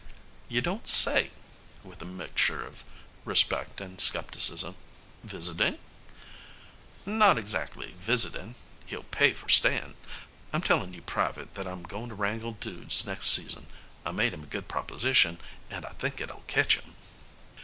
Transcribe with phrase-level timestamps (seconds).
[0.49, 1.29] "You don't say?"
[1.83, 2.83] with a mixture of
[3.23, 4.75] respect and skepticism.
[5.23, 5.77] "Visitin'?"
[7.05, 8.55] "Not exactly visitin'
[8.87, 9.93] he'll pay for stayin'.
[10.53, 13.67] I'm tellin' you private that I'm goin' to wrangle dudes next season.
[14.03, 16.95] I made him a good proposition and I think it'll ketch him."